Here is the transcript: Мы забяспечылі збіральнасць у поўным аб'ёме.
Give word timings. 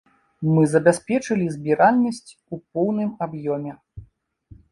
Мы 0.53 0.61
забяспечылі 0.69 1.45
збіральнасць 1.57 2.31
у 2.57 2.59
поўным 2.77 3.11
аб'ёме. 3.29 3.71